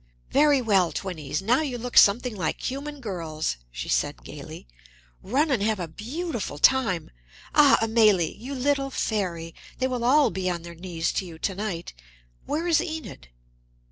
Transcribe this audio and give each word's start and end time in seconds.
"Very 0.31 0.63
well, 0.63 0.91
twinnies! 0.91 1.43
Now 1.43 1.61
you 1.61 1.77
look 1.77 1.95
something 1.95 2.35
like 2.35 2.71
human 2.71 3.01
girls," 3.01 3.57
she 3.69 3.87
said 3.87 4.23
gaily. 4.23 4.67
"Run 5.21 5.51
and 5.51 5.61
have 5.61 5.79
a 5.79 5.87
beautiful 5.87 6.57
time. 6.57 7.11
Ah, 7.53 7.77
Amélie, 7.83 8.35
you 8.39 8.55
little 8.55 8.89
fairy! 8.89 9.53
They 9.77 9.85
will 9.85 10.03
all 10.03 10.31
be 10.31 10.49
on 10.49 10.63
their 10.63 10.73
knees 10.73 11.11
to 11.11 11.25
you 11.27 11.37
to 11.37 11.53
night. 11.53 11.93
Where 12.47 12.65
is 12.67 12.81
Enid?" 12.81 13.27